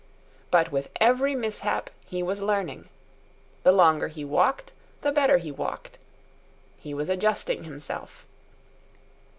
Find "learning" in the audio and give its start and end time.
2.41-2.89